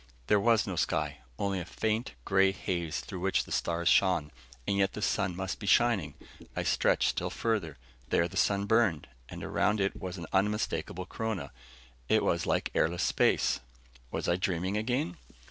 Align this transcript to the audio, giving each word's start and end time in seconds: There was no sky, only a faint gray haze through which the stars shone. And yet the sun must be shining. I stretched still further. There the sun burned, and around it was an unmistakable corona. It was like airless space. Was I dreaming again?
There 0.25 0.39
was 0.39 0.65
no 0.65 0.75
sky, 0.77 1.19
only 1.37 1.59
a 1.59 1.63
faint 1.63 2.15
gray 2.25 2.51
haze 2.51 3.01
through 3.01 3.19
which 3.19 3.43
the 3.43 3.51
stars 3.51 3.87
shone. 3.87 4.31
And 4.65 4.75
yet 4.77 4.93
the 4.93 5.01
sun 5.03 5.35
must 5.35 5.59
be 5.59 5.67
shining. 5.67 6.15
I 6.55 6.63
stretched 6.63 7.09
still 7.09 7.29
further. 7.29 7.77
There 8.09 8.27
the 8.27 8.35
sun 8.35 8.65
burned, 8.65 9.07
and 9.29 9.43
around 9.43 9.79
it 9.79 9.95
was 9.95 10.17
an 10.17 10.25
unmistakable 10.33 11.05
corona. 11.05 11.51
It 12.09 12.23
was 12.23 12.47
like 12.47 12.71
airless 12.73 13.03
space. 13.03 13.59
Was 14.09 14.27
I 14.27 14.37
dreaming 14.37 14.75
again? 14.75 15.17